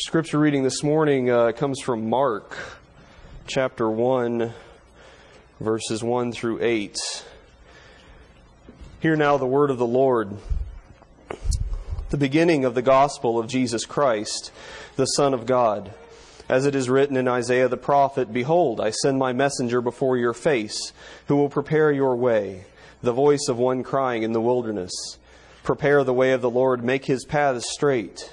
[0.00, 2.56] Scripture reading this morning uh, comes from Mark
[3.48, 4.52] chapter 1,
[5.58, 6.96] verses 1 through 8.
[9.00, 10.36] Hear now the word of the Lord.
[12.10, 14.52] The beginning of the gospel of Jesus Christ,
[14.94, 15.92] the Son of God.
[16.48, 20.32] As it is written in Isaiah the prophet, Behold, I send my messenger before your
[20.32, 20.92] face,
[21.26, 22.66] who will prepare your way,
[23.02, 24.92] the voice of one crying in the wilderness.
[25.64, 28.32] Prepare the way of the Lord, make his paths straight.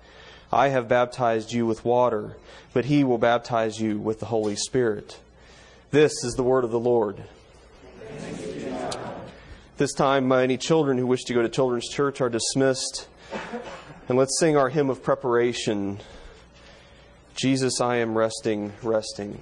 [0.51, 2.35] I have baptized you with water,
[2.73, 5.19] but he will baptize you with the Holy Spirit.
[5.91, 7.23] This is the word of the Lord.
[9.77, 13.07] This time, any children who wish to go to children's church are dismissed.
[14.09, 15.99] And let's sing our hymn of preparation
[17.35, 19.41] Jesus, I am resting, resting.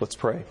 [0.00, 0.44] Let's pray.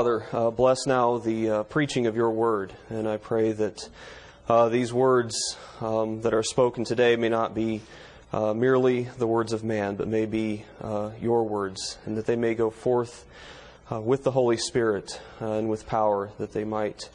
[0.00, 3.86] Father, uh, bless now the uh, preaching of your word, and I pray that
[4.48, 5.36] uh, these words
[5.82, 7.82] um, that are spoken today may not be
[8.32, 12.34] uh, merely the words of man, but may be uh, your words, and that they
[12.34, 13.26] may go forth
[13.92, 17.10] uh, with the Holy Spirit and with power, that they might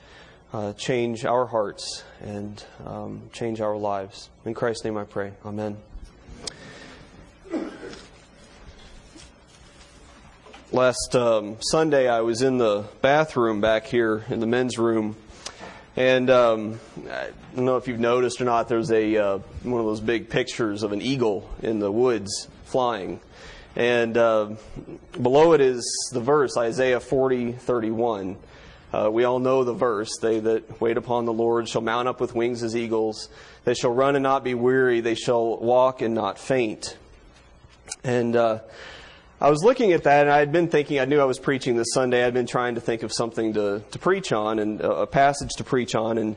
[0.78, 4.30] change our hearts and um, change our lives.
[4.46, 5.34] In Christ's name I pray.
[5.44, 5.78] Amen.
[10.76, 15.16] Last um, Sunday, I was in the bathroom back here in the men's room,
[15.96, 18.68] and um, I don't know if you've noticed or not.
[18.68, 23.22] There's a uh, one of those big pictures of an eagle in the woods flying,
[23.78, 24.50] and uh,
[25.14, 28.36] below it is the verse Isaiah 40:31.
[28.92, 30.10] Uh, we all know the verse.
[30.22, 33.30] They that wait upon the Lord shall mount up with wings as eagles.
[33.64, 35.00] They shall run and not be weary.
[35.00, 36.98] They shall walk and not faint.
[38.04, 38.60] And uh,
[39.42, 41.76] I was looking at that and I had been thinking, I knew I was preaching
[41.76, 42.24] this Sunday.
[42.24, 45.66] I'd been trying to think of something to, to preach on and a passage to
[45.66, 46.18] preach on.
[46.18, 46.36] And,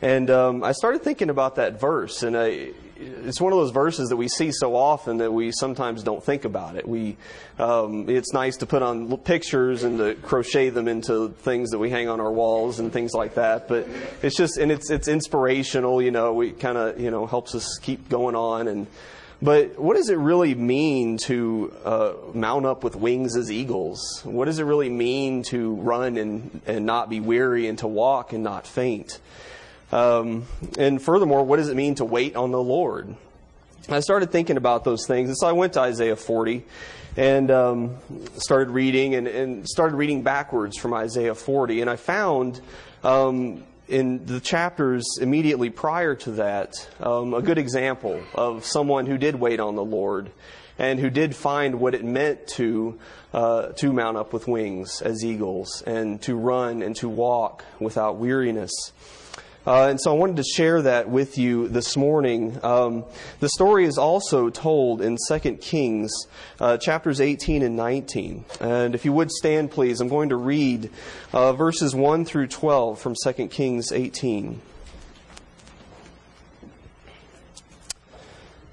[0.00, 2.22] and um, I started thinking about that verse.
[2.22, 2.68] And I,
[2.98, 6.44] it's one of those verses that we see so often that we sometimes don't think
[6.44, 6.86] about it.
[6.86, 7.16] We,
[7.58, 11.90] um, it's nice to put on pictures and to crochet them into things that we
[11.90, 13.66] hang on our walls and things like that.
[13.66, 13.88] But
[14.22, 17.76] it's just, and it's, it's inspirational, you know, we kind of, you know, helps us
[17.82, 18.68] keep going on.
[18.68, 18.86] And,
[19.42, 24.22] but what does it really mean to uh, mount up with wings as eagles?
[24.24, 28.32] What does it really mean to run and, and not be weary and to walk
[28.32, 29.20] and not faint?
[29.92, 30.46] Um,
[30.78, 33.14] and furthermore, what does it mean to wait on the Lord?
[33.88, 36.64] I started thinking about those things, and so I went to Isaiah 40
[37.16, 37.96] and um,
[38.36, 42.60] started reading and, and, started reading backwards from Isaiah 40, and I found
[43.04, 49.18] um, in the chapters immediately prior to that, um, a good example of someone who
[49.18, 50.30] did wait on the Lord
[50.78, 52.98] and who did find what it meant to
[53.32, 58.16] uh, to mount up with wings as eagles and to run and to walk without
[58.16, 58.72] weariness.
[59.66, 62.56] Uh, and so I wanted to share that with you this morning.
[62.62, 63.04] Um,
[63.40, 66.12] the story is also told in 2 Kings
[66.60, 68.44] uh, chapters 18 and 19.
[68.60, 70.90] And if you would stand, please, I'm going to read
[71.32, 74.60] uh, verses 1 through 12 from 2 Kings 18.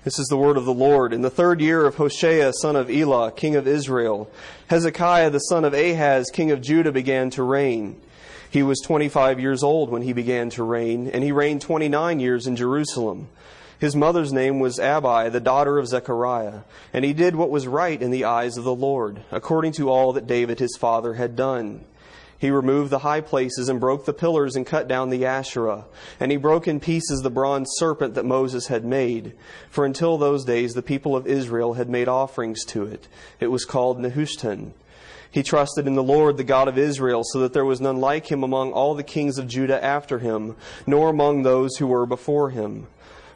[0.04, 1.12] This is the word of the Lord.
[1.12, 4.30] In the third year of Hoshea, son of Elah, king of Israel,
[4.68, 8.00] Hezekiah, the son of Ahaz, king of Judah, began to reign.
[8.54, 12.46] He was 25 years old when he began to reign, and he reigned 29 years
[12.46, 13.30] in Jerusalem.
[13.80, 16.60] His mother's name was Abi, the daughter of Zechariah,
[16.94, 20.14] and he did what was right in the eyes of the Lord, according to all
[20.14, 21.84] that David his father had done.
[22.38, 25.86] He removed the high places and broke the pillars and cut down the Asherah.
[26.20, 29.34] And he broke in pieces the bronze serpent that Moses had made.
[29.70, 33.08] For until those days the people of Israel had made offerings to it.
[33.40, 34.74] It was called Nehushtan.
[35.34, 38.32] He trusted in the Lord, the God of Israel, so that there was none like
[38.32, 42.52] him among all the kings of Judah after him, nor among those who were before
[42.52, 42.86] him.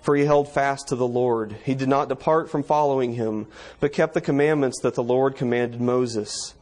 [0.01, 1.55] For he held fast to the Lord.
[1.65, 3.47] He did not depart from following him,
[3.79, 6.53] but kept the commandments that the Lord commanded Moses.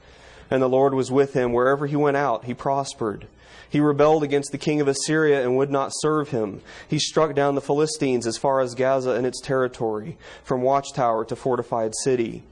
[0.49, 3.27] And the Lord was with him wherever he went out, he prospered.
[3.69, 6.61] He rebelled against the king of Assyria and would not serve him.
[6.87, 11.35] He struck down the Philistines as far as Gaza and its territory, from watchtower to
[11.35, 12.43] fortified city.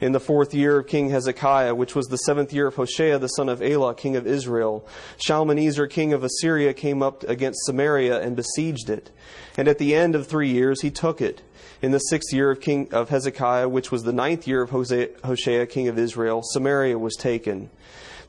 [0.00, 3.26] In the fourth year of King Hezekiah, which was the seventh year of Hoshea the
[3.26, 4.86] son of Elah, king of Israel,
[5.16, 9.10] Shalmaneser, king of Assyria, came up against Samaria and besieged it.
[9.56, 11.42] And at the end of three years he took it.
[11.82, 15.66] In the sixth year of King of Hezekiah, which was the ninth year of Hoshea,
[15.66, 17.68] king of Israel, Samaria was taken.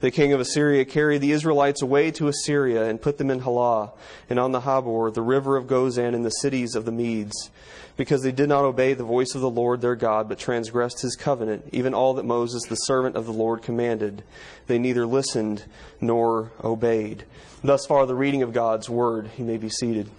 [0.01, 3.91] The king of Assyria carried the Israelites away to Assyria and put them in Halah
[4.29, 7.49] and on the Habor, the river of Gozan, in the cities of the Medes,
[7.97, 11.17] because they did not obey the voice of the Lord their God, but transgressed his
[11.17, 14.23] covenant, even all that Moses, the servant of the Lord, commanded.
[14.67, 15.65] They neither listened
[15.99, 17.25] nor obeyed.
[17.61, 19.29] Thus far, the reading of God's word.
[19.37, 20.09] You may be seated.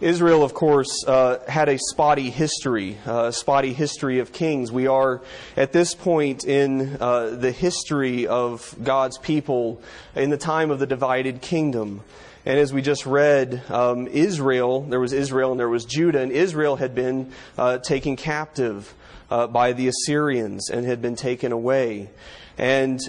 [0.00, 4.70] Israel, of course, uh, had a spotty history, uh, spotty history of kings.
[4.70, 5.22] We are
[5.56, 9.82] at this point in uh, the history of God's people
[10.14, 12.02] in the time of the divided kingdom.
[12.46, 16.30] And as we just read, um, Israel, there was Israel and there was Judah, and
[16.30, 18.94] Israel had been uh, taken captive
[19.32, 22.08] uh, by the Assyrians and had been taken away.
[22.56, 23.00] And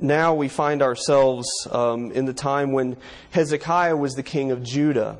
[0.00, 2.96] now we find ourselves um, in the time when
[3.32, 5.18] Hezekiah was the king of Judah.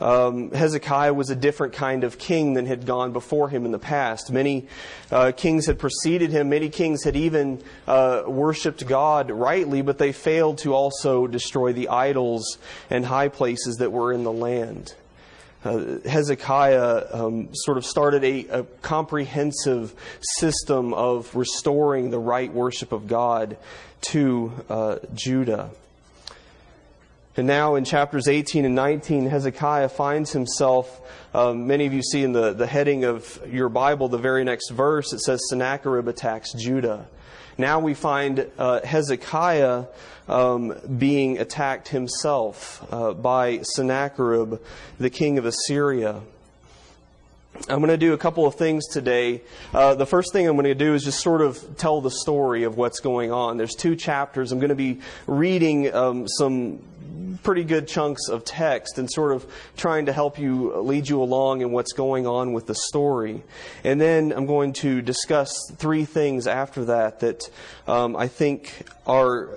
[0.00, 3.78] Um, Hezekiah was a different kind of king than had gone before him in the
[3.78, 4.30] past.
[4.30, 4.66] Many
[5.10, 6.48] uh, kings had preceded him.
[6.48, 11.88] Many kings had even uh, worshipped God rightly, but they failed to also destroy the
[11.88, 12.58] idols
[12.90, 14.94] and high places that were in the land.
[15.64, 22.92] Uh, Hezekiah um, sort of started a, a, comprehensive system of restoring the right worship
[22.92, 23.56] of God
[24.12, 25.70] to uh, Judah.
[27.36, 31.00] And now in chapters 18 and 19, Hezekiah finds himself,
[31.34, 34.70] um, many of you see in the, the heading of your Bible, the very next
[34.70, 37.08] verse, it says Sennacherib attacks Judah.
[37.58, 39.86] Now we find uh, Hezekiah
[40.28, 44.60] um, being attacked himself uh, by Sennacherib,
[45.00, 46.20] the king of Assyria.
[47.68, 49.42] I'm going to do a couple of things today.
[49.72, 52.64] Uh, the first thing I'm going to do is just sort of tell the story
[52.64, 53.56] of what's going on.
[53.56, 54.50] There's two chapters.
[54.50, 56.80] I'm going to be reading um, some
[57.42, 59.46] pretty good chunks of text and sort of
[59.76, 63.42] trying to help you lead you along in what's going on with the story.
[63.82, 67.50] And then I'm going to discuss three things after that that
[67.86, 69.50] um, I think are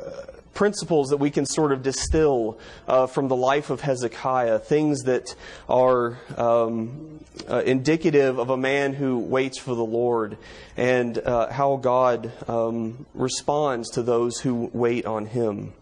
[0.57, 2.57] principles that we can sort of distill
[2.87, 5.35] uh, from the life of Hezekiah, things that
[5.69, 10.35] are um, uh, indicative of a man who waits for the Lord,
[10.75, 15.73] and uh, how God um, responds to those who wait on Him.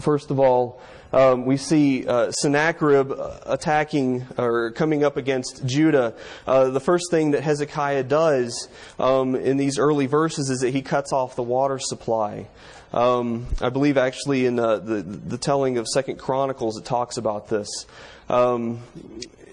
[0.00, 0.80] First of all,
[1.12, 3.12] um, we see uh, Sennacherib
[3.46, 6.14] attacking or coming up against Judah.
[6.46, 8.68] Uh, the first thing that Hezekiah does
[8.98, 12.46] um, in these early verses is that he cuts off the water supply.
[12.92, 17.48] Um, I believe actually in uh, the the telling of Second Chronicles it talks about
[17.48, 17.68] this.
[18.28, 18.80] Um,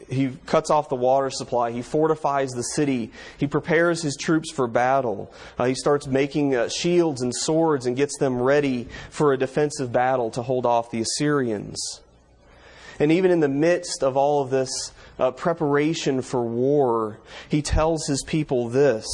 [0.09, 1.71] he cuts off the water supply.
[1.71, 3.11] He fortifies the city.
[3.37, 5.33] He prepares his troops for battle.
[5.57, 9.91] Uh, he starts making uh, shields and swords and gets them ready for a defensive
[9.91, 12.01] battle to hold off the Assyrians.
[12.99, 17.19] And even in the midst of all of this uh, preparation for war,
[17.49, 19.05] he tells his people this.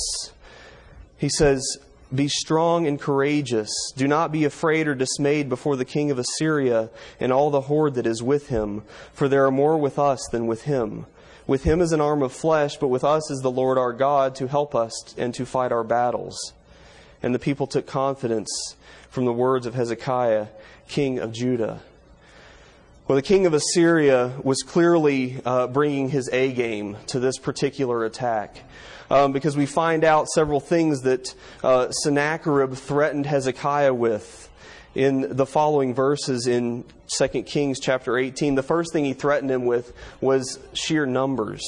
[1.17, 1.77] He says,
[2.13, 3.69] be strong and courageous.
[3.96, 6.89] Do not be afraid or dismayed before the king of Assyria
[7.20, 10.48] and all the horde that is with him, for there are more with us than
[10.48, 11.06] with him.
[11.48, 14.36] With him is an arm of flesh, but with us is the Lord our God
[14.36, 16.53] to help us and to fight our battles.
[17.24, 18.75] And the people took confidence
[19.10, 20.48] from the words of Hezekiah,
[20.88, 21.82] king of Judah.
[23.08, 28.06] Well, the king of Assyria was clearly uh, bringing his A game to this particular
[28.06, 28.58] attack
[29.12, 34.50] um, because we find out several things that uh, Sennacherib threatened Hezekiah with
[34.96, 36.86] in the following verses in
[37.18, 38.56] 2 Kings chapter 18.
[38.56, 41.62] The first thing he threatened him with was sheer numbers.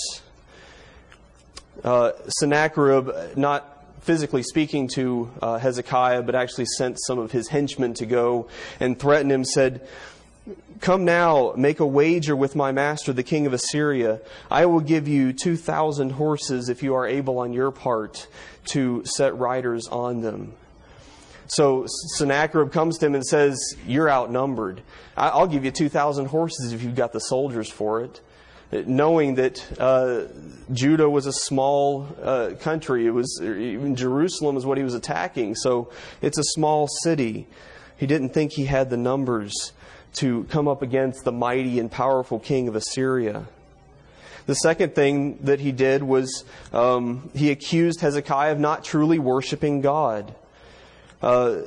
[1.84, 3.70] Uh, Sennacherib, not
[4.04, 8.48] physically speaking to uh, Hezekiah, but actually sent some of his henchmen to go
[8.80, 9.86] and threaten him, said,
[10.84, 14.20] Come now, make a wager with my master, the king of Assyria.
[14.52, 18.28] I will give you 2,000 horses if you are able on your part
[18.66, 20.56] to set riders on them.
[21.48, 21.86] So
[22.18, 24.82] Sennacherib comes to him and says, You're outnumbered.
[25.16, 28.20] I'll give you 2,000 horses if you've got the soldiers for it.
[28.86, 30.24] Knowing that uh,
[30.74, 35.56] Judah was a small uh, country, it was even Jerusalem is what he was attacking.
[35.56, 37.48] So it's a small city.
[37.96, 39.72] He didn't think he had the numbers
[40.14, 43.46] to come up against the mighty and powerful king of Assyria.
[44.46, 46.44] The second thing that he did was
[46.74, 50.36] um, he accused Hezekiah of not truly worshiping God.
[51.22, 51.62] Uh,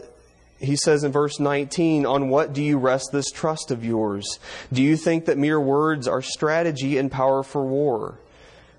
[0.58, 4.38] he says in verse 19, On what do you rest this trust of yours?
[4.72, 8.18] Do you think that mere words are strategy and power for war?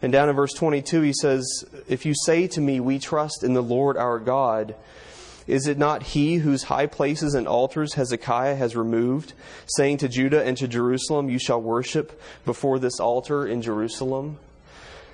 [0.01, 3.53] And down in verse 22, he says, If you say to me, We trust in
[3.53, 4.75] the Lord our God,
[5.47, 9.33] is it not he whose high places and altars Hezekiah has removed,
[9.65, 14.37] saying to Judah and to Jerusalem, You shall worship before this altar in Jerusalem?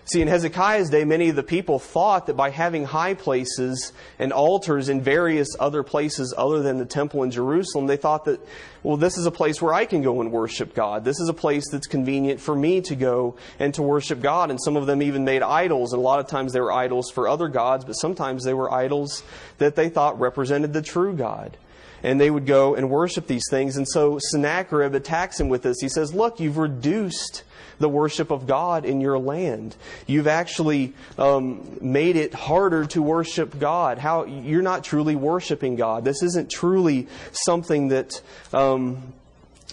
[0.06, 4.34] See, in Hezekiah's day, many of the people thought that by having high places and
[4.34, 8.46] altars in various other places other than the temple in Jerusalem, they thought that,
[8.84, 11.06] well, this is a place where I can go and worship God.
[11.06, 14.50] This is a place that's convenient for me to go and to worship God.
[14.50, 15.94] And some of them even made idols.
[15.94, 18.70] And a lot of times they were idols for other gods, but sometimes they were
[18.70, 19.24] idols
[19.60, 21.58] that they thought represented the true God
[22.04, 23.78] and they would go and worship these things.
[23.78, 25.78] And so Sennacherib attacks him with this.
[25.80, 27.44] He says, Look, you've reduced
[27.80, 29.76] the worship of God in your land.
[30.06, 33.98] You've actually um, made it harder to worship God.
[33.98, 36.04] How you're not truly worshiping God.
[36.04, 38.22] This isn't truly something that
[38.54, 39.14] um,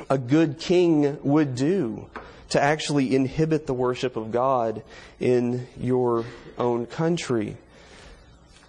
[0.08, 2.06] a good king would do
[2.50, 4.82] to actually inhibit the worship of God
[5.18, 6.24] in your
[6.58, 7.56] own country.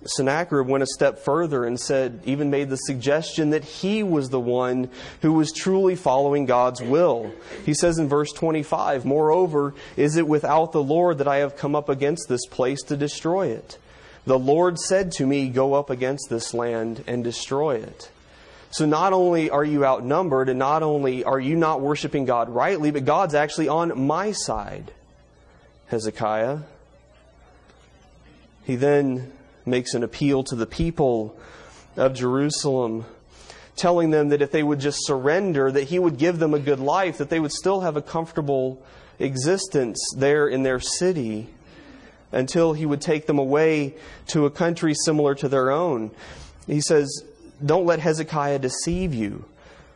[0.04, 4.40] Sennacherib went a step further and said, even made the suggestion that he was the
[4.40, 4.90] one
[5.22, 7.32] who was truly following God's will.
[7.66, 11.76] He says in verse 25, Moreover, is it without the Lord that I have come
[11.76, 13.78] up against this place to destroy it?
[14.26, 18.10] The Lord said to me, Go up against this land and destroy it.
[18.72, 22.90] So not only are you outnumbered, and not only are you not worshiping God rightly,
[22.90, 24.94] but God's actually on my side,
[25.88, 26.60] Hezekiah.
[28.64, 29.34] He then
[29.66, 31.38] makes an appeal to the people
[31.96, 33.06] of Jerusalem,
[33.76, 36.80] telling them that if they would just surrender, that he would give them a good
[36.80, 38.82] life, that they would still have a comfortable
[39.20, 41.48] existence there in their city
[42.32, 43.94] until he would take them away
[44.28, 46.12] to a country similar to their own.
[46.68, 47.24] He says,
[47.64, 49.46] Don't let Hezekiah deceive you,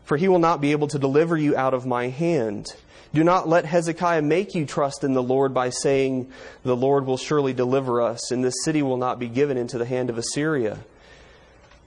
[0.04, 2.76] for he will not be able to deliver you out of my hand.
[3.16, 6.30] Do not let Hezekiah make you trust in the Lord by saying,
[6.64, 9.86] The Lord will surely deliver us, and this city will not be given into the
[9.86, 10.80] hand of Assyria.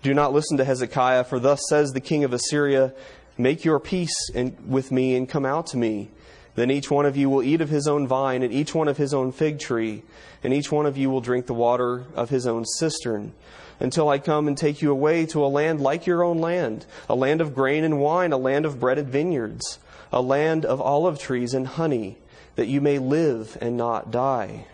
[0.03, 2.95] Do not listen to Hezekiah, for thus says the king of Assyria,
[3.37, 4.31] Make your peace
[4.67, 6.09] with me and come out to me.
[6.55, 8.97] Then each one of you will eat of his own vine, and each one of
[8.97, 10.05] his own fig tree,
[10.43, 13.35] and each one of you will drink the water of his own cistern,
[13.81, 17.15] until I come and take you away to a land like your own land, a
[17.15, 19.79] land of grain and wine, a land of bread and vineyards
[20.13, 22.17] a land of olive trees and honey,
[22.57, 24.67] that you may live and not die.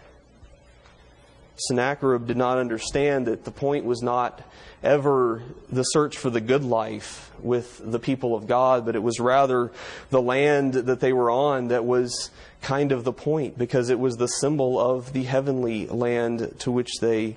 [1.57, 4.43] Sennacherib did not understand that the point was not
[4.83, 9.21] ever the search for the good life with the people of God, but it was
[9.21, 9.71] rather
[10.11, 14.17] the land that they were on that was kind of the point because it was
[14.17, 17.37] the symbol of the heavenly land to which they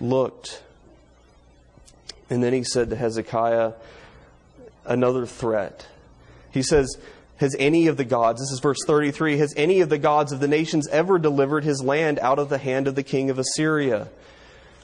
[0.00, 0.62] looked.
[2.28, 3.72] And then he said to Hezekiah,
[4.84, 5.86] another threat.
[6.50, 6.96] He says,
[7.38, 10.40] has any of the gods, this is verse 33, has any of the gods of
[10.40, 14.08] the nations ever delivered his land out of the hand of the king of Assyria?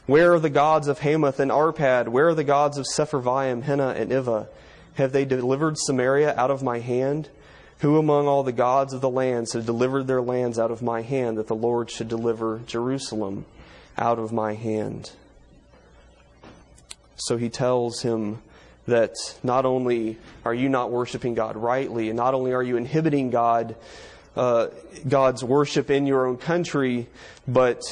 [0.07, 2.09] Where are the gods of Hamath and Arpad?
[2.09, 4.49] Where are the gods of Sepharvaim, Hena, and Iva?
[4.95, 7.29] Have they delivered Samaria out of my hand?
[7.79, 11.03] Who among all the gods of the lands have delivered their lands out of my
[11.03, 13.47] hand, that the Lord should deliver Jerusalem
[13.97, 15.13] out of my hand?
[17.17, 18.43] So he tells him
[18.87, 23.31] that not only are you not worshiping God rightly, and not only are you inhibiting
[23.31, 23.77] God,
[24.37, 24.69] uh,
[25.09, 27.07] God's worship in your own country,
[27.47, 27.83] but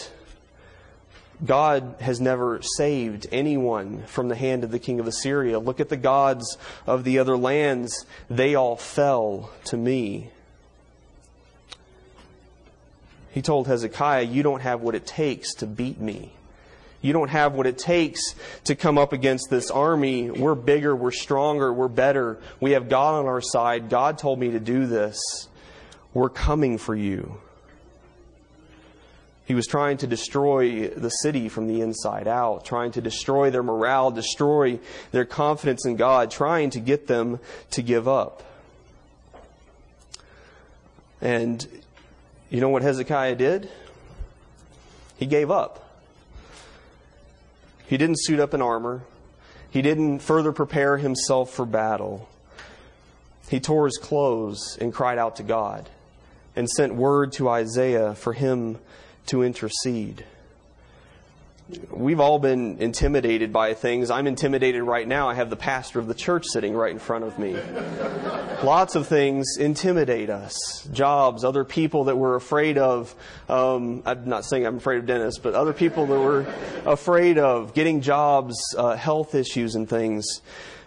[1.44, 5.58] God has never saved anyone from the hand of the king of Assyria.
[5.58, 8.04] Look at the gods of the other lands.
[8.28, 10.30] They all fell to me.
[13.30, 16.32] He told Hezekiah, You don't have what it takes to beat me.
[17.02, 18.20] You don't have what it takes
[18.64, 20.30] to come up against this army.
[20.30, 22.38] We're bigger, we're stronger, we're better.
[22.60, 23.88] We have God on our side.
[23.88, 25.18] God told me to do this.
[26.12, 27.40] We're coming for you.
[29.46, 33.64] He was trying to destroy the city from the inside out, trying to destroy their
[33.64, 34.78] morale, destroy
[35.10, 37.40] their confidence in God, trying to get them
[37.72, 38.44] to give up.
[41.20, 41.66] And
[42.48, 43.68] you know what Hezekiah did?
[45.16, 45.89] He gave up.
[47.90, 49.02] He didn't suit up in armor.
[49.68, 52.28] He didn't further prepare himself for battle.
[53.48, 55.90] He tore his clothes and cried out to God
[56.54, 58.78] and sent word to Isaiah for him
[59.26, 60.24] to intercede
[61.90, 64.10] we've all been intimidated by things.
[64.10, 65.28] I'm intimidated right now.
[65.28, 67.56] I have the pastor of the church sitting right in front of me.
[68.62, 73.14] Lots of things intimidate us jobs, other people that we're afraid of.
[73.48, 76.46] Um, I'm not saying I'm afraid of Dennis, but other people that we're
[76.86, 80.26] afraid of, getting jobs, uh, health issues, and things.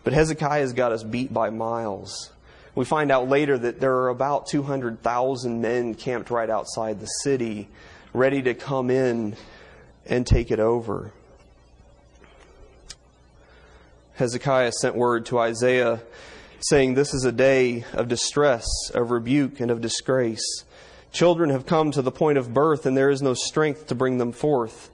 [0.04, 2.32] But Hezekiah has got us beat by miles.
[2.76, 7.70] We find out later that there are about 200,000 men camped right outside the city,
[8.14, 9.36] ready to come in
[10.06, 11.12] and take it over.
[14.16, 16.02] Hezekiah sent word to Isaiah
[16.62, 20.64] saying, This is a day of distress, of rebuke, and of disgrace.
[21.12, 24.18] Children have come to the point of birth, and there is no strength to bring
[24.18, 24.90] them forth.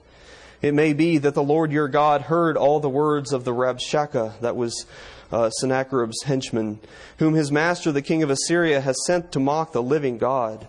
[0.62, 4.40] It may be that the Lord your God heard all the words of the Rabshakeh,
[4.40, 4.84] that was
[5.32, 6.80] uh, Sennacherib's henchman,
[7.18, 10.68] whom his master, the king of Assyria, has sent to mock the living God,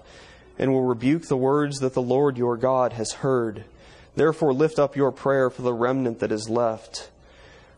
[0.57, 3.65] and will rebuke the words that the Lord your God has heard.
[4.15, 7.10] Therefore, lift up your prayer for the remnant that is left.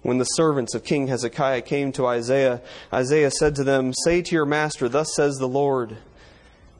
[0.01, 2.61] When the servants of King Hezekiah came to Isaiah,
[2.91, 5.95] Isaiah said to them, Say to your master, Thus says the Lord,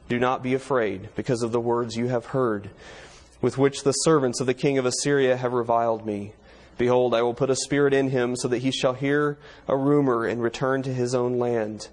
[0.08, 2.68] Do not be afraid because of the words you have heard,
[3.40, 6.34] with which the servants of the king of Assyria have reviled me.
[6.76, 10.26] Behold, I will put a spirit in him, so that he shall hear a rumor
[10.26, 11.88] and return to his own land,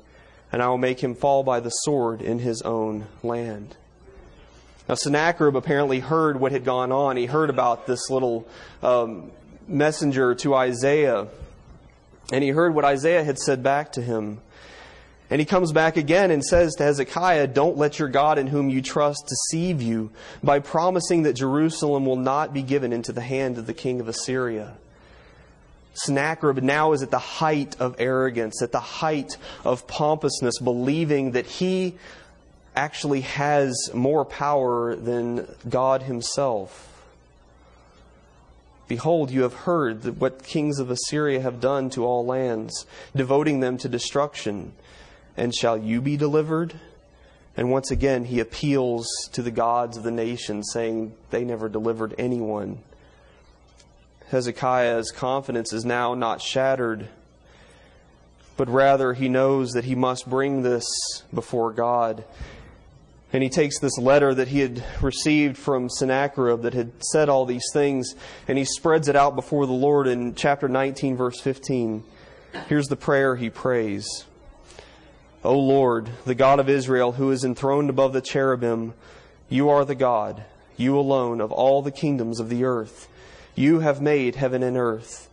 [0.52, 3.78] and I will make him fall by the sword in his own land.
[4.92, 7.16] Now, Sennacherib apparently heard what had gone on.
[7.16, 8.46] He heard about this little
[8.84, 9.32] um,
[9.66, 11.30] messenger to Isaiah,
[12.34, 14.42] and he heard what Isaiah had said back to him.
[15.30, 18.70] And he comes back again and says to Hezekiah, Don't let your God in whom
[18.70, 20.12] you trust deceive you
[20.44, 24.10] by promising that Jerusalem will not be given into the hand of the king of
[24.10, 24.76] Assyria.
[25.94, 31.46] Sennacherib now is at the height of arrogance, at the height of pompousness, believing that
[31.46, 31.98] he
[32.76, 36.88] actually has more power than God himself.
[38.88, 42.86] Behold, you have heard what kings of Assyria have done to all lands,
[43.16, 44.74] devoting them to destruction.
[45.38, 46.74] And shall you be delivered?
[47.56, 52.16] And once again, he appeals to the gods of the nation, saying they never delivered
[52.18, 52.80] anyone.
[54.30, 57.08] Hezekiah's confidence is now not shattered,
[58.56, 60.86] but rather he knows that he must bring this
[61.34, 62.24] before God
[63.34, 67.46] and he takes this letter that he had received from Sennacherib that had said all
[67.46, 68.16] these things,
[68.48, 72.04] and he spreads it out before the Lord in chapter 19, verse 15.
[72.68, 74.26] Here's the prayer he prays
[75.44, 78.94] O Lord, the God of Israel, who is enthroned above the cherubim,
[79.50, 80.44] you are the God,
[80.78, 83.08] you alone, of all the kingdoms of the earth.
[83.56, 85.30] You have made heaven and earth.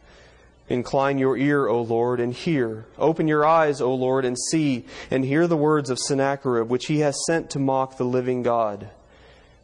[0.68, 2.84] Incline your ear, O Lord, and hear.
[2.98, 7.00] Open your eyes, O Lord, and see, and hear the words of Sennacherib, which he
[7.00, 8.90] has sent to mock the living God.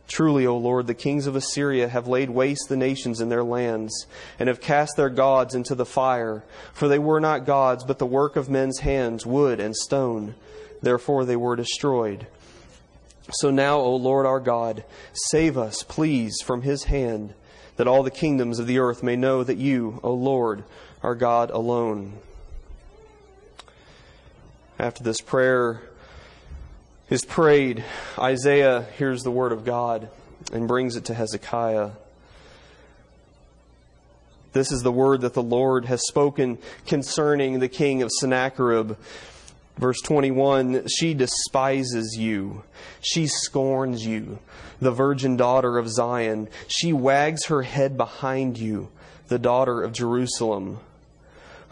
[0.07, 4.07] Truly, O Lord, the kings of Assyria have laid waste the nations in their lands,
[4.39, 6.43] and have cast their gods into the fire.
[6.73, 10.35] For they were not gods, but the work of men's hands, wood and stone.
[10.83, 12.27] Therefore they were destroyed.
[13.31, 17.33] So now, O Lord our God, save us, please, from his hand,
[17.77, 20.65] that all the kingdoms of the earth may know that you, O Lord,
[21.05, 22.15] our God alone.
[24.79, 25.83] After this prayer
[27.11, 27.85] is prayed,
[28.19, 30.09] Isaiah hears the word of God
[30.51, 31.91] and brings it to Hezekiah.
[34.55, 38.97] This is the word that the Lord has spoken concerning the king of Sennacherib.
[39.77, 42.63] Verse 21 She despises you,
[43.03, 44.39] she scorns you,
[44.81, 46.49] the virgin daughter of Zion.
[46.67, 48.89] She wags her head behind you,
[49.29, 50.79] the daughter of Jerusalem.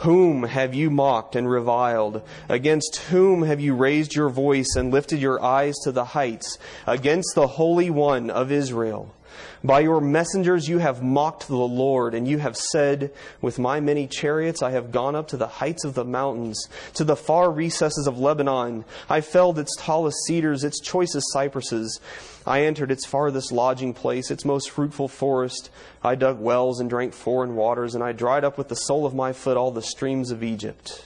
[0.02, 2.22] Whom have you mocked and reviled?
[2.48, 6.58] Against whom have you raised your voice and lifted your eyes to the heights?
[6.88, 9.14] Against the Holy One of Israel.
[9.64, 14.06] By your messengers you have mocked the Lord, and you have said, With my many
[14.06, 18.06] chariots I have gone up to the heights of the mountains, to the far recesses
[18.06, 18.84] of Lebanon.
[19.08, 22.00] I felled its tallest cedars, its choicest cypresses.
[22.46, 25.70] I entered its farthest lodging place, its most fruitful forest.
[26.02, 29.14] I dug wells and drank foreign waters, and I dried up with the sole of
[29.14, 31.04] my foot all the streams of Egypt.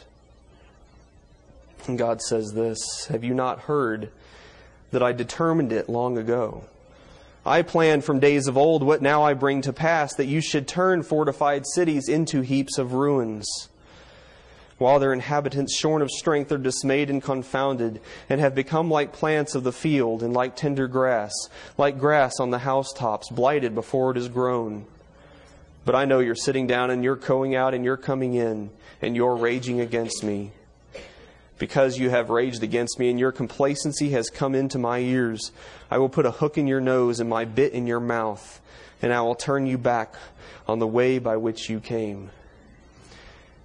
[1.86, 4.10] And God says this Have you not heard
[4.90, 6.64] that I determined it long ago?
[7.46, 10.66] I planned from days of old what now I bring to pass, that you should
[10.66, 13.68] turn fortified cities into heaps of ruins.
[14.78, 19.54] While their inhabitants, shorn of strength, are dismayed and confounded, and have become like plants
[19.54, 21.32] of the field, and like tender grass,
[21.78, 24.84] like grass on the housetops, blighted before it is grown.
[25.84, 29.14] But I know you're sitting down, and you're going out, and you're coming in, and
[29.14, 30.50] you're raging against me
[31.58, 35.52] because you have raged against me and your complacency has come into my ears.
[35.90, 38.60] I will put a hook in your nose and my bit in your mouth,
[39.02, 40.14] and I will turn you back
[40.68, 42.30] on the way by which you came.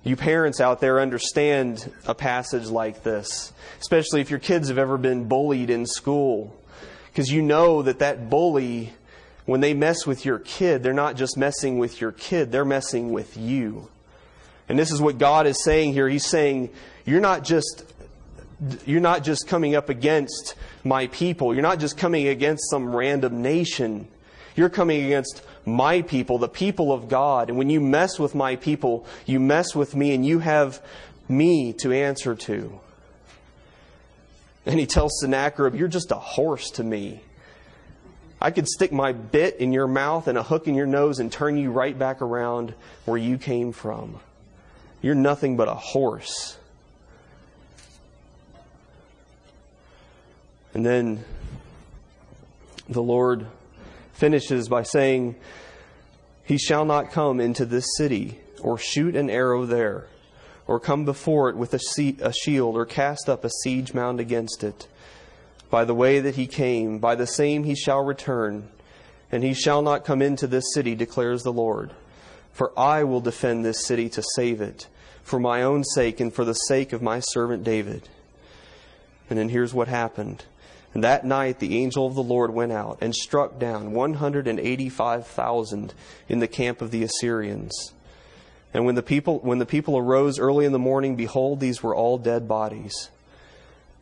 [0.03, 4.97] You parents out there understand a passage like this, especially if your kids have ever
[4.97, 6.57] been bullied in school,
[7.07, 8.93] because you know that that bully,
[9.45, 13.11] when they mess with your kid, they're not just messing with your kid, they're messing
[13.11, 13.89] with you.
[14.69, 16.07] And this is what God is saying here.
[16.07, 16.69] He's saying,
[17.05, 17.85] you're not just
[18.85, 21.53] you're not just coming up against my people.
[21.53, 24.07] You're not just coming against some random nation.
[24.55, 27.49] You're coming against my people, the people of God.
[27.49, 30.79] And when you mess with my people, you mess with me and you have
[31.27, 32.79] me to answer to.
[34.65, 37.21] And he tells Sennacherib, You're just a horse to me.
[38.39, 41.31] I could stick my bit in your mouth and a hook in your nose and
[41.31, 42.73] turn you right back around
[43.05, 44.19] where you came from.
[45.01, 46.57] You're nothing but a horse.
[50.73, 51.25] And then
[52.87, 53.47] the Lord
[54.13, 55.35] finishes by saying,
[56.43, 60.07] He shall not come into this city, or shoot an arrow there,
[60.67, 64.87] or come before it with a, shield, or cast up a siege mound against it.
[65.69, 68.69] By the way that he came, by the same he shall return,
[69.31, 71.91] and he shall not come into this city, declares the Lord.
[72.51, 74.87] For I will defend this city to save it,
[75.23, 78.09] for my own sake and for the sake of my servant David.
[79.29, 80.45] And then here's what happened.
[80.93, 85.93] And that night the angel of the Lord went out and struck down 185,000
[86.27, 87.93] in the camp of the Assyrians.
[88.73, 91.95] And when the people when the people arose early in the morning behold these were
[91.95, 93.09] all dead bodies.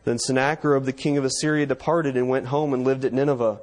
[0.04, 3.60] Then Sennacherib the king of Assyria departed and went home and lived at Nineveh.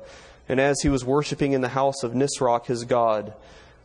[0.50, 3.34] And as he was worshipping in the house of Nisroch his god,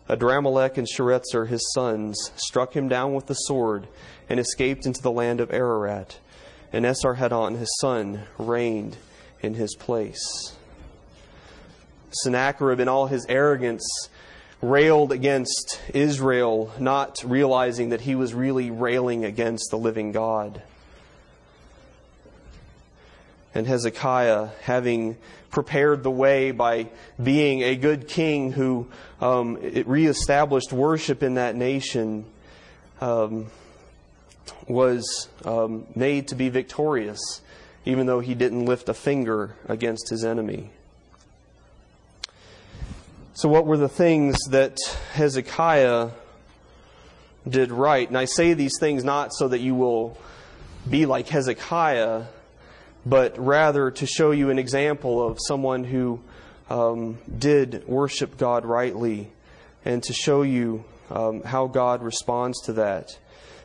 [0.08, 3.86] Adrammelech and Sharezer his sons struck him down with the sword
[4.28, 6.18] and escaped into the land of Ararat.
[6.72, 8.96] And Esarhaddon his son reigned
[9.40, 10.56] in his place.
[12.22, 13.84] Sennacherib, in all his arrogance,
[14.60, 20.62] railed against Israel, not realizing that he was really railing against the living God.
[23.54, 25.18] And Hezekiah, having
[25.50, 26.88] prepared the way by
[27.22, 28.88] being a good king who
[29.22, 32.26] um, it reestablished worship in that nation,
[33.00, 33.46] um,
[34.68, 37.40] was um, made to be victorious
[37.84, 40.70] even though he didn't lift a finger against his enemy.
[43.34, 44.78] So, what were the things that
[45.14, 46.10] Hezekiah
[47.48, 48.06] did right?
[48.06, 50.16] And I say these things not so that you will
[50.88, 52.24] be like Hezekiah,
[53.04, 56.20] but rather to show you an example of someone who
[56.70, 59.30] um, did worship God rightly
[59.84, 63.18] and to show you um, how God responds to that.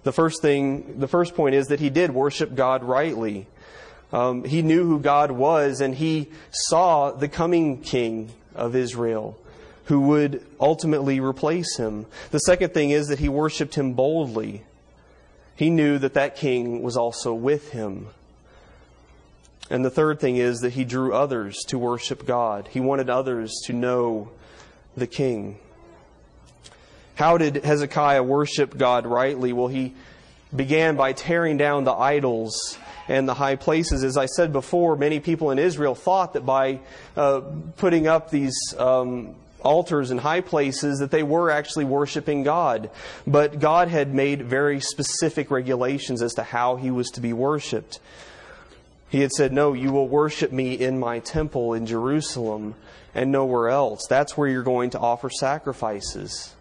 [0.03, 3.47] The first thing, the first point is that he did worship God rightly.
[4.11, 9.37] Um, he knew who God was, and he saw the coming king of Israel
[9.87, 12.05] who would ultimately replace him.
[12.31, 14.63] The second thing is that he worshiped him boldly.
[15.55, 18.07] He knew that that king was also with him.
[19.69, 22.69] And the third thing is that he drew others to worship God.
[22.71, 24.31] He wanted others to know
[24.95, 25.59] the king.
[27.15, 29.51] How did Hezekiah worship God rightly?
[29.51, 29.93] Well, he
[30.55, 32.77] began by tearing down the idols
[33.07, 34.03] and the high places.
[34.03, 36.79] As I said before, many people in Israel thought that by
[37.15, 37.41] uh,
[37.77, 42.89] putting up these um, altars and high places that they were actually worshiping God.
[43.25, 47.99] But God had made very specific regulations as to how he was to be worshiped.
[49.09, 52.75] He had said, No, you will worship me in my temple in Jerusalem
[53.15, 54.05] and nowhere else.
[54.09, 56.53] That's where you're going to offer sacrifices.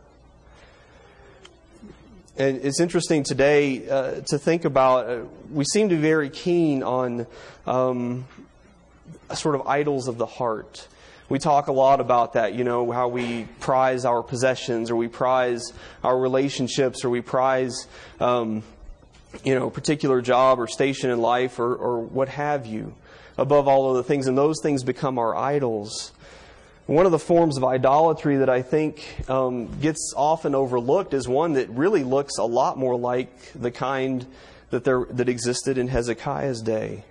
[2.39, 5.09] And it's interesting today uh, to think about.
[5.09, 7.27] Uh, we seem to be very keen on
[7.67, 8.27] um,
[9.35, 10.87] sort of idols of the heart.
[11.29, 15.09] We talk a lot about that, you know, how we prize our possessions or we
[15.09, 15.73] prize
[16.05, 17.89] our relationships or we prize,
[18.21, 18.63] um,
[19.45, 22.95] you know, particular job or station in life or, or what have you
[23.39, 24.27] above all other things.
[24.27, 26.13] And those things become our idols.
[26.87, 31.55] One of the forms of idolatry that I think um, gets often overlooked is one
[31.55, 34.25] that really looks a lot more like the kind
[34.71, 37.05] that, there, that existed in Hezekiah's day.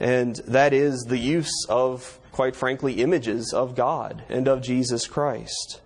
[0.00, 5.80] And that is the use of, quite frankly, images of God and of Jesus Christ.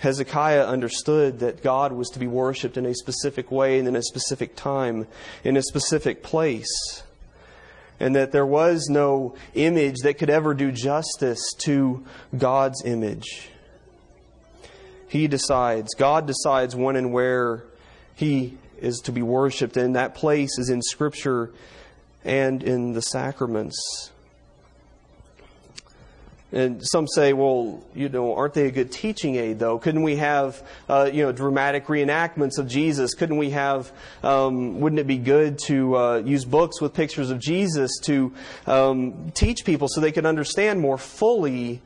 [0.00, 4.02] Hezekiah understood that God was to be worshiped in a specific way and in a
[4.02, 5.06] specific time,
[5.44, 7.02] in a specific place
[8.00, 12.04] and that there was no image that could ever do justice to
[12.36, 13.50] God's image.
[15.08, 17.64] He decides, God decides when and where
[18.14, 21.50] He is to be worshiped, and that place is in Scripture
[22.24, 24.12] and in the sacraments.
[26.50, 29.78] And some say, well, you know, aren't they a good teaching aid, though?
[29.78, 33.14] Couldn't we have, uh, you know, dramatic reenactments of Jesus?
[33.14, 37.38] Couldn't we have, um, wouldn't it be good to uh, use books with pictures of
[37.38, 38.32] Jesus to
[38.66, 41.82] um, teach people so they could understand more fully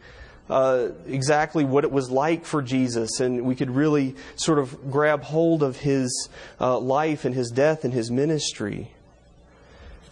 [0.48, 5.22] uh, exactly what it was like for Jesus, and we could really sort of grab
[5.22, 6.28] hold of his
[6.60, 8.92] uh, life and his death and his ministry.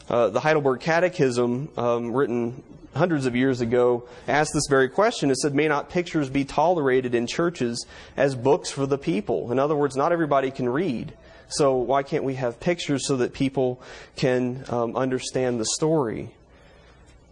[0.09, 2.63] Uh, the Heidelberg Catechism, um, written
[2.95, 5.31] hundreds of years ago, asked this very question.
[5.31, 9.53] It said, May not pictures be tolerated in churches as books for the people?
[9.53, 11.13] In other words, not everybody can read.
[11.49, 13.83] So why can't we have pictures so that people
[14.17, 16.31] can um, understand the story?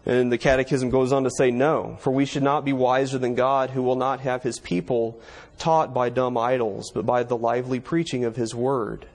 [0.07, 3.35] And the Catechism goes on to say, No, for we should not be wiser than
[3.35, 5.21] God, who will not have his people
[5.59, 9.07] taught by dumb idols, but by the lively preaching of his word.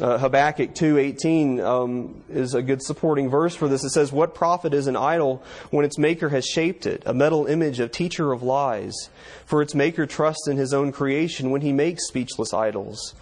[0.00, 3.82] Uh, Habakkuk 2:18 um, is a good supporting verse for this.
[3.82, 7.46] It says, "What profit is an idol when its maker has shaped it, a metal
[7.46, 9.08] image of teacher of lies?
[9.46, 13.14] For its maker trusts in his own creation when he makes speechless idols.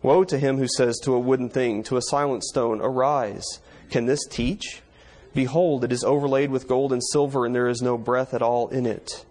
[0.00, 3.44] Woe to him who says to a wooden thing, to a silent stone, arise.
[3.90, 4.80] Can this teach?
[5.34, 8.68] Behold, it is overlaid with gold and silver, and there is no breath at all
[8.68, 9.26] in it.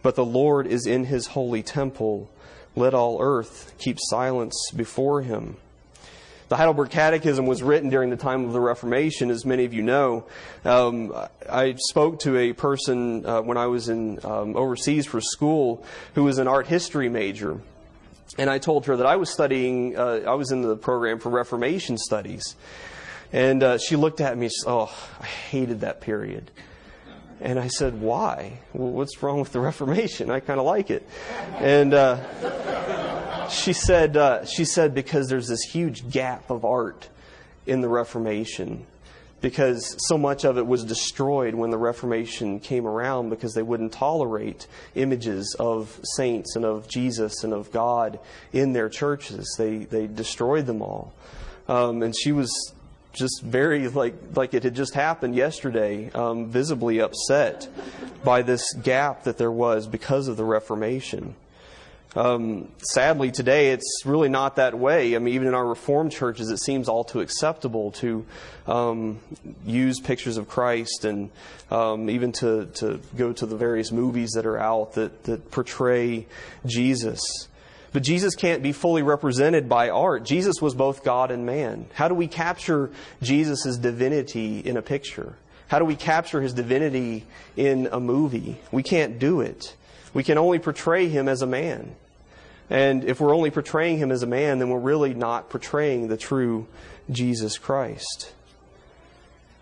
[0.00, 2.30] But the Lord is in his holy temple.
[2.76, 5.56] Let all earth keep silence before him."
[6.48, 9.82] The Heidelberg Catechism was written during the time of the Reformation, as many of you
[9.82, 10.26] know.
[10.64, 11.12] Um,
[11.50, 16.22] I spoke to a person uh, when I was in um, overseas for school who
[16.22, 17.60] was an art history major,
[18.38, 19.98] and I told her that I was studying.
[19.98, 22.54] Uh, I was in the program for Reformation studies,
[23.32, 24.48] and uh, she looked at me.
[24.68, 26.52] Oh, I hated that period.
[27.40, 28.60] And I said, "Why?
[28.72, 30.30] What's wrong with the Reformation?
[30.30, 31.06] I kind of like it."
[31.58, 32.16] And uh,
[33.48, 37.08] she said, uh, she said, because there's this huge gap of art
[37.66, 38.86] in the Reformation,
[39.40, 43.92] because so much of it was destroyed when the Reformation came around because they wouldn't
[43.92, 48.18] tolerate images of saints and of Jesus and of God
[48.52, 49.54] in their churches.
[49.58, 51.12] They, they destroyed them all.
[51.68, 52.72] Um, and she was
[53.16, 57.68] just very like like it had just happened yesterday, um, visibly upset
[58.22, 61.34] by this gap that there was because of the Reformation.
[62.16, 65.14] Um, sadly, today it's really not that way.
[65.14, 68.24] I mean, even in our Reformed churches, it seems all too acceptable to
[68.66, 69.20] um,
[69.66, 71.30] use pictures of Christ and
[71.70, 76.26] um, even to, to go to the various movies that are out that, that portray
[76.64, 77.20] Jesus.
[77.96, 80.22] But Jesus can't be fully represented by art.
[80.22, 81.86] Jesus was both God and man.
[81.94, 82.90] How do we capture
[83.22, 85.34] Jesus' divinity in a picture?
[85.68, 87.24] How do we capture his divinity
[87.56, 88.60] in a movie?
[88.70, 89.74] We can't do it.
[90.12, 91.96] We can only portray him as a man.
[92.68, 96.18] And if we're only portraying him as a man, then we're really not portraying the
[96.18, 96.66] true
[97.10, 98.30] Jesus Christ.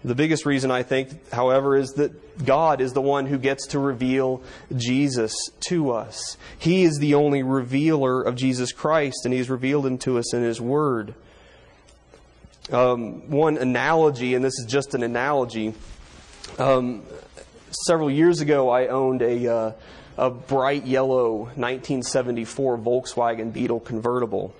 [0.05, 3.79] The biggest reason I think, however, is that God is the one who gets to
[3.79, 4.43] reveal
[4.77, 5.35] Jesus
[5.69, 6.37] to us.
[6.59, 10.43] He is the only revealer of Jesus Christ, and He's revealed Him to us in
[10.43, 11.15] His Word.
[12.71, 15.73] Um, one analogy, and this is just an analogy.
[16.59, 17.03] Um,
[17.87, 19.49] several years ago, I owned a.
[19.49, 19.73] Uh,
[20.17, 24.55] a bright yellow 1974 Volkswagen Beetle convertible.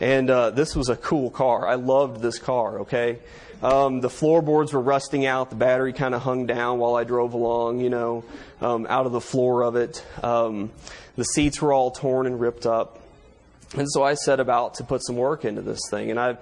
[0.00, 1.66] And uh, this was a cool car.
[1.66, 3.18] I loved this car, okay?
[3.62, 5.50] Um, the floorboards were rusting out.
[5.50, 8.24] The battery kind of hung down while I drove along, you know,
[8.60, 10.04] um, out of the floor of it.
[10.22, 10.70] Um,
[11.16, 13.00] the seats were all torn and ripped up.
[13.74, 16.10] And so I set about to put some work into this thing.
[16.10, 16.36] And I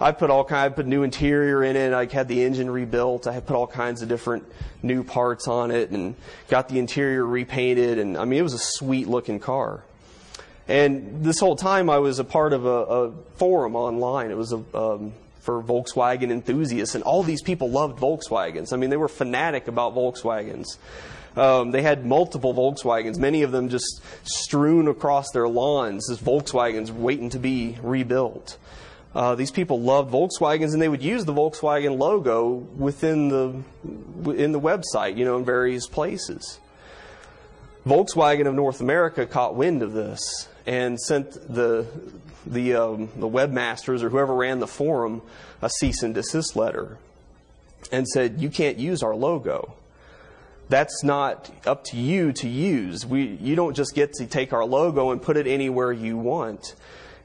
[0.00, 0.72] I put all kind.
[0.72, 1.92] I put new interior in it.
[1.92, 3.26] I had the engine rebuilt.
[3.26, 4.44] I put all kinds of different
[4.82, 6.16] new parts on it, and
[6.48, 7.98] got the interior repainted.
[7.98, 9.82] And I mean, it was a sweet looking car.
[10.66, 14.30] And this whole time, I was a part of a, a forum online.
[14.30, 18.72] It was a, um, for Volkswagen enthusiasts, and all these people loved Volkswagens.
[18.72, 20.78] I mean, they were fanatic about Volkswagens.
[21.36, 26.90] Um, they had multiple Volkswagens, many of them just strewn across their lawns as Volkswagens
[26.90, 28.56] waiting to be rebuilt.
[29.14, 33.62] Uh, these people loved Volkswagens, and they would use the Volkswagen logo within the
[34.32, 36.58] in the website, you know, in various places.
[37.86, 41.86] Volkswagen of North America caught wind of this and sent the
[42.46, 45.22] the um, the webmasters or whoever ran the forum
[45.62, 46.98] a cease and desist letter,
[47.90, 49.74] and said, "You can't use our logo."
[50.68, 53.04] That's not up to you to use.
[53.04, 56.74] We, you don't just get to take our logo and put it anywhere you want.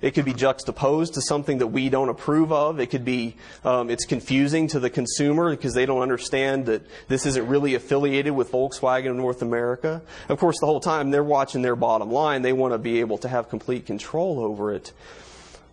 [0.01, 2.79] It could be juxtaposed to something that we don't approve of.
[2.79, 3.35] It could be,
[3.65, 8.33] um, it's confusing to the consumer because they don't understand that this isn't really affiliated
[8.33, 10.01] with Volkswagen of North America.
[10.29, 12.41] Of course, the whole time they're watching their bottom line.
[12.41, 14.93] They want to be able to have complete control over it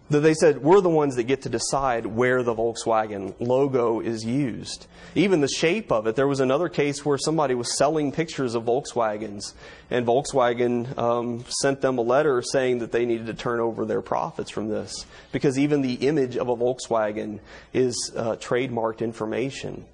[0.09, 4.25] that they said we're the ones that get to decide where the Volkswagen logo is
[4.25, 4.87] used.
[5.15, 6.15] Even the shape of it.
[6.15, 9.55] There was another case where somebody was selling pictures of Volkswagens,
[9.91, 14.03] and Volkswagen um, sent them a letter saying that they needed to turn over their
[14.03, 17.41] profits from this because even the image of a Volkswagen
[17.73, 19.85] is uh, trademarked information,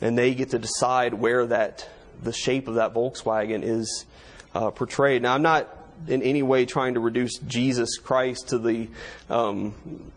[0.00, 1.88] and they get to decide where that
[2.22, 4.06] the shape of that Volkswagen is
[4.54, 5.22] uh, portrayed.
[5.22, 5.68] Now, I'm not
[6.08, 8.88] in any way trying to reduce Jesus Christ to the
[9.30, 9.74] um,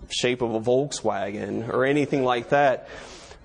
[0.10, 2.90] shape of a Volkswagen or anything like that.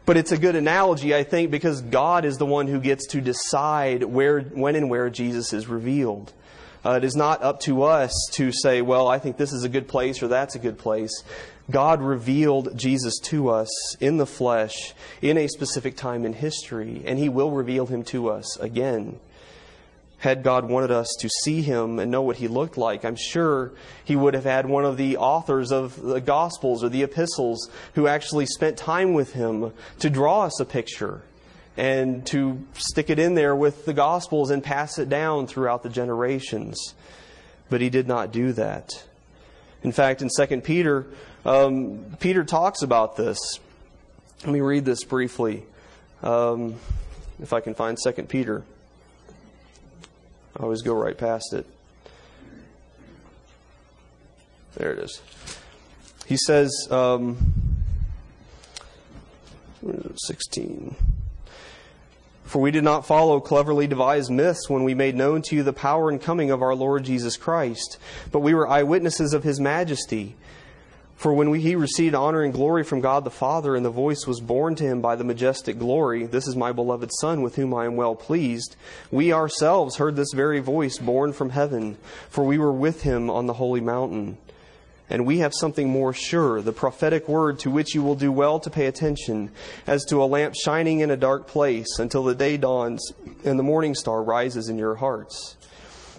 [0.07, 3.21] But it's a good analogy, I think, because God is the one who gets to
[3.21, 6.33] decide where, when and where Jesus is revealed.
[6.85, 9.69] Uh, it is not up to us to say, well, I think this is a
[9.69, 11.13] good place or that's a good place.
[11.71, 13.69] God revealed Jesus to us
[14.01, 18.31] in the flesh in a specific time in history, and He will reveal Him to
[18.31, 19.21] us again
[20.21, 23.73] had God wanted us to see him and know what he looked like, I'm sure
[24.05, 28.07] he would have had one of the authors of the Gospels or the epistles who
[28.07, 31.23] actually spent time with him to draw us a picture
[31.79, 35.89] and to stick it in there with the Gospels and pass it down throughout the
[35.89, 36.95] generations.
[37.71, 39.03] But he did not do that.
[39.83, 41.07] In fact, in 2 Peter,
[41.47, 43.39] um, Peter talks about this.
[44.43, 45.65] Let me read this briefly,
[46.23, 46.75] um,
[47.41, 48.65] if I can find 2 Peter.
[50.59, 51.67] I always go right past it.
[54.77, 55.21] There it is.
[56.27, 57.55] He says, um,
[60.17, 60.95] 16.
[62.45, 65.73] For we did not follow cleverly devised myths when we made known to you the
[65.73, 67.97] power and coming of our Lord Jesus Christ,
[68.33, 70.35] but we were eyewitnesses of his majesty.
[71.21, 74.27] For when we, he received honor and glory from God the Father, and the voice
[74.27, 77.75] was borne to him by the majestic glory, This is my beloved Son, with whom
[77.75, 78.75] I am well pleased,
[79.11, 81.99] we ourselves heard this very voice borne from heaven,
[82.31, 84.39] for we were with him on the holy mountain.
[85.11, 88.59] And we have something more sure, the prophetic word to which you will do well
[88.59, 89.51] to pay attention,
[89.87, 93.13] as to a lamp shining in a dark place until the day dawns
[93.45, 95.59] and the morning star rises in your hearts.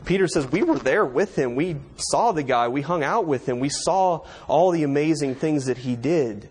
[0.05, 1.55] Peter says, We were there with him.
[1.55, 2.67] We saw the guy.
[2.67, 3.59] We hung out with him.
[3.59, 6.49] We saw all the amazing things that he did.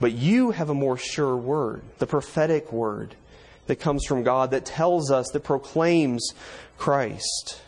[0.00, 3.14] But you have a more sure word, the prophetic word
[3.66, 6.32] that comes from God that tells us, that proclaims
[6.78, 7.60] Christ.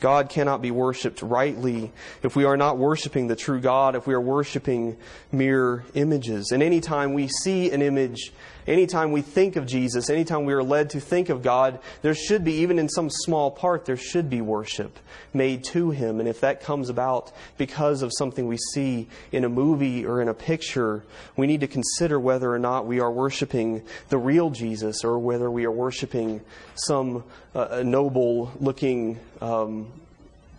[0.00, 1.90] God cannot be worshiped rightly
[2.22, 4.98] if we are not worshiping the true God, if we are worshiping
[5.32, 6.50] mere images.
[6.52, 8.30] And anytime we see an image
[8.66, 12.44] Anytime we think of Jesus, anytime we are led to think of God, there should
[12.44, 14.98] be, even in some small part, there should be worship
[15.34, 16.18] made to Him.
[16.18, 20.28] And if that comes about because of something we see in a movie or in
[20.28, 21.04] a picture,
[21.36, 25.50] we need to consider whether or not we are worshiping the real Jesus or whether
[25.50, 26.40] we are worshiping
[26.74, 27.22] some
[27.54, 29.92] uh, noble looking um,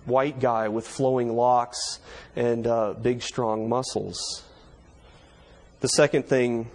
[0.06, 2.00] white guy with flowing locks
[2.36, 4.44] and uh, big, strong muscles.
[5.80, 6.70] The second thing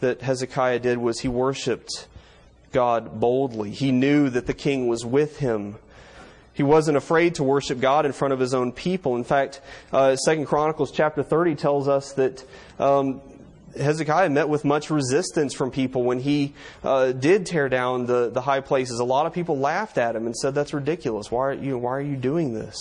[0.00, 2.06] that Hezekiah did was he worshiped
[2.72, 3.70] God boldly.
[3.70, 5.76] He knew that the king was with him.
[6.52, 9.16] He wasn't afraid to worship God in front of his own people.
[9.16, 9.60] In fact,
[9.92, 12.44] uh, Second Chronicles chapter 30 tells us that
[12.80, 13.20] um,
[13.76, 18.40] Hezekiah met with much resistance from people when he uh, did tear down the, the
[18.40, 18.98] high places.
[18.98, 21.30] A lot of people laughed at him and said, "That's ridiculous.
[21.30, 22.76] Why you Why are you doing this?"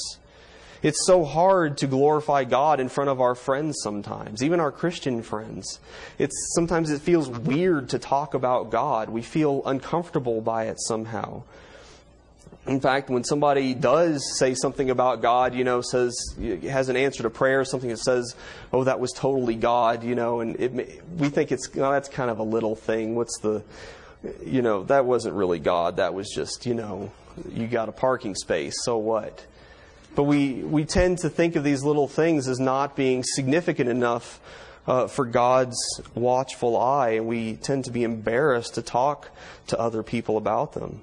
[0.84, 5.24] It's so hard to glorify God in front of our friends sometimes, even our Christian
[5.24, 5.80] friends.
[6.20, 9.10] It's sometimes it feels weird to talk about God.
[9.10, 11.44] We feel uncomfortable by it somehow.
[12.68, 16.14] In fact, when somebody does say something about God, you know, says
[16.64, 18.36] has an answer to prayer, something that says,
[18.74, 22.30] "Oh, that was totally God," you know, and it, we think it's oh, that's kind
[22.30, 23.16] of a little thing.
[23.16, 23.64] What's the,
[24.46, 25.96] you know, that wasn't really God.
[25.96, 27.10] That was just, you know,
[27.50, 28.76] you got a parking space.
[28.84, 29.46] So what?
[30.18, 34.40] But we, we tend to think of these little things as not being significant enough
[34.88, 35.78] uh, for God's
[36.16, 39.30] watchful eye, and we tend to be embarrassed to talk
[39.68, 41.02] to other people about them.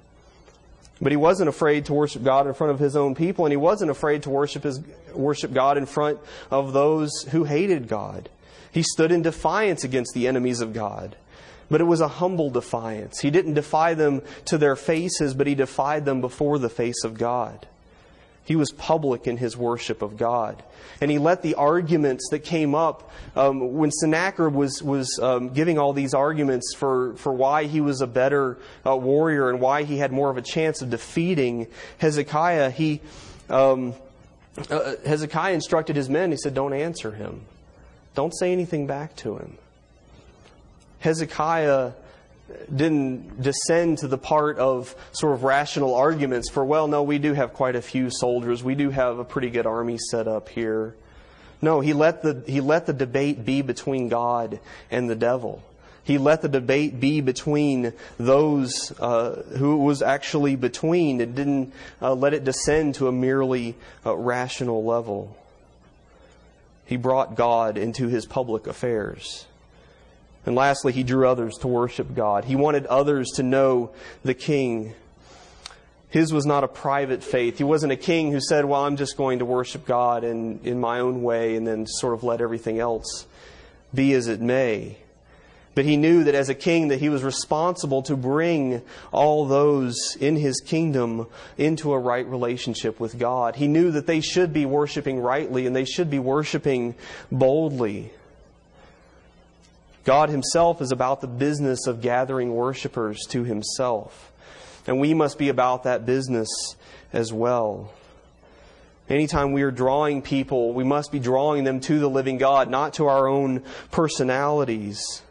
[0.99, 3.57] But he wasn't afraid to worship God in front of his own people, and he
[3.57, 4.81] wasn't afraid to worship, his,
[5.13, 6.19] worship God in front
[6.51, 8.27] of those who hated God.
[8.69, 11.15] He stood in defiance against the enemies of God.
[11.71, 13.21] But it was a humble defiance.
[13.21, 17.17] He didn't defy them to their faces, but he defied them before the face of
[17.17, 17.65] God.
[18.45, 20.63] He was public in his worship of God.
[21.01, 25.79] And he let the arguments that came up um, when Sennacherib was, was um, giving
[25.79, 29.97] all these arguments for, for why he was a better uh, warrior and why he
[29.97, 31.67] had more of a chance of defeating
[31.97, 33.01] Hezekiah, he,
[33.49, 33.95] um,
[34.69, 37.41] uh, Hezekiah instructed his men, he said, Don't answer him.
[38.13, 39.57] Don't say anything back to him.
[40.99, 41.93] Hezekiah
[42.73, 47.33] didn't descend to the part of sort of rational arguments for, well, no, we do
[47.33, 48.63] have quite a few soldiers.
[48.63, 50.95] We do have a pretty good army set up here.
[51.61, 54.59] No, he let the, he let the debate be between God
[54.91, 55.63] and the devil.
[56.03, 61.19] He let the debate be between those uh, who it was actually between.
[61.19, 63.75] It didn't uh, let it descend to a merely
[64.05, 65.35] uh, rational level.
[66.85, 69.47] He brought God into his public affairs.
[70.45, 72.45] And lastly, he drew others to worship God.
[72.45, 73.91] He wanted others to know
[74.23, 74.93] the king.
[76.09, 77.57] His was not a private faith.
[77.57, 80.79] He wasn't a king who said, Well, I'm just going to worship God in, in
[80.79, 83.25] my own way and then sort of let everything else
[83.93, 84.97] be as it may.
[85.73, 88.81] But he knew that as a king that he was responsible to bring
[89.11, 91.27] all those in his kingdom
[91.57, 93.57] into a right relationship with God.
[93.57, 96.95] He knew that they should be worshiping rightly and they should be worshiping
[97.29, 98.13] boldly.
[100.05, 104.31] God himself is about the business of gathering worshipers to himself.
[104.87, 106.47] And we must be about that business
[107.11, 107.91] as well.
[109.09, 112.93] Anytime we are drawing people, we must be drawing them to the living God, not
[112.95, 115.21] to our own personalities,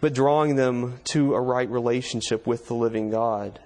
[0.00, 3.60] but drawing them to a right relationship with the living God.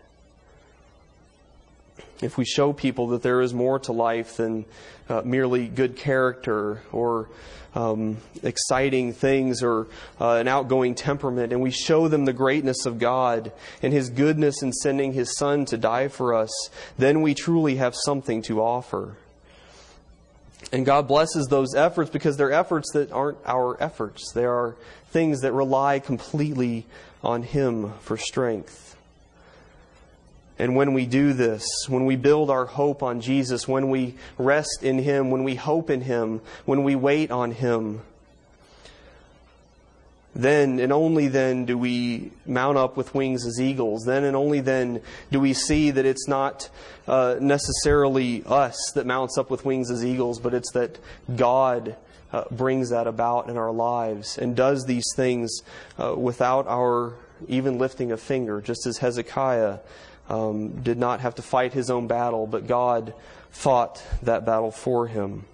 [2.21, 4.65] If we show people that there is more to life than
[5.09, 7.29] uh, merely good character or
[7.75, 9.87] um, exciting things or
[10.21, 13.53] uh, an outgoing temperament, and we show them the greatness of God
[13.83, 16.53] and His goodness in sending His Son to die for us,
[16.97, 19.17] then we truly have something to offer.
[20.73, 24.33] And God blesses those efforts because they're efforts that aren't our efforts.
[24.33, 24.77] They are
[25.09, 26.87] things that rely completely
[27.23, 28.94] on Him for strength.
[30.59, 34.83] And when we do this, when we build our hope on Jesus, when we rest
[34.83, 38.03] in Him, when we hope in Him, when we wait on Him,
[40.35, 44.05] then and only then do we mount up with wings as eagles.
[44.05, 45.01] Then and only then
[45.31, 46.69] do we see that it's not
[47.07, 50.99] uh, necessarily us that mounts up with wings as eagles, but it's that
[51.37, 51.97] God
[52.33, 55.63] uh, brings that about in our lives and does these things
[56.01, 57.15] uh, without our
[57.47, 59.79] even lifting a finger, just as Hezekiah
[60.29, 63.15] um, did not have to fight his own battle, but God
[63.51, 65.45] fought that battle for him.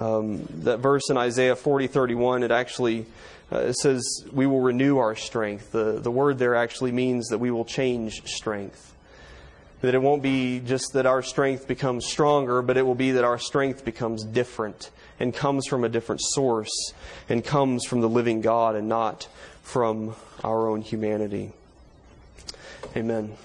[0.00, 3.06] Um, that verse in Isaiah 40 31, it actually
[3.50, 5.72] uh, it says, We will renew our strength.
[5.72, 8.94] The, the word there actually means that we will change strength.
[9.82, 13.24] That it won't be just that our strength becomes stronger, but it will be that
[13.24, 16.92] our strength becomes different and comes from a different source
[17.28, 19.28] and comes from the living God and not
[19.62, 21.52] from our own humanity.
[22.96, 23.36] Amen.